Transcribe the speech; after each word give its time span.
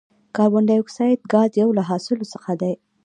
کاربن 0.35 0.63
ډای 0.67 0.79
اکساید 0.83 1.19
ګاز 1.33 1.51
یو 1.61 1.69
له 1.77 1.83
حاصلو 1.89 2.25
څخه 2.33 2.51
دی. 2.61 2.73